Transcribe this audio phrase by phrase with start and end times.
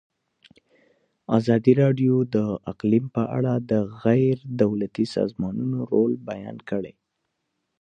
[1.37, 2.37] ازادي راډیو د
[2.71, 3.73] اقلیم په اړه د
[4.03, 6.93] غیر دولتي سازمانونو رول بیان کړی.